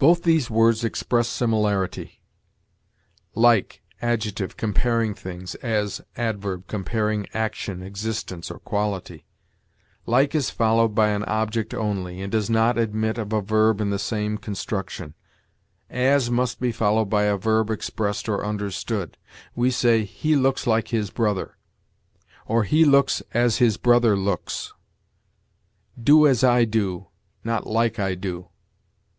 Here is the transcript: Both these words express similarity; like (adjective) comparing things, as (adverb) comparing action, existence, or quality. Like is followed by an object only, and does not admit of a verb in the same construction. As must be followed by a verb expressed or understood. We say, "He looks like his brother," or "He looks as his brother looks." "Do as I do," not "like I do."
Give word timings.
Both 0.00 0.22
these 0.22 0.48
words 0.48 0.84
express 0.84 1.26
similarity; 1.26 2.20
like 3.34 3.82
(adjective) 4.00 4.56
comparing 4.56 5.12
things, 5.12 5.56
as 5.56 6.00
(adverb) 6.16 6.68
comparing 6.68 7.26
action, 7.34 7.82
existence, 7.82 8.48
or 8.48 8.60
quality. 8.60 9.26
Like 10.06 10.36
is 10.36 10.50
followed 10.50 10.94
by 10.94 11.08
an 11.08 11.24
object 11.24 11.74
only, 11.74 12.20
and 12.20 12.30
does 12.30 12.48
not 12.48 12.78
admit 12.78 13.18
of 13.18 13.32
a 13.32 13.40
verb 13.42 13.80
in 13.80 13.90
the 13.90 13.98
same 13.98 14.38
construction. 14.38 15.14
As 15.90 16.30
must 16.30 16.60
be 16.60 16.70
followed 16.70 17.10
by 17.10 17.24
a 17.24 17.36
verb 17.36 17.68
expressed 17.68 18.28
or 18.28 18.46
understood. 18.46 19.18
We 19.56 19.72
say, 19.72 20.04
"He 20.04 20.36
looks 20.36 20.64
like 20.64 20.88
his 20.88 21.10
brother," 21.10 21.56
or 22.46 22.62
"He 22.62 22.84
looks 22.84 23.20
as 23.34 23.56
his 23.56 23.76
brother 23.76 24.14
looks." 24.16 24.72
"Do 26.00 26.24
as 26.28 26.44
I 26.44 26.66
do," 26.66 27.08
not 27.42 27.66
"like 27.66 27.98
I 27.98 28.14
do." 28.14 28.50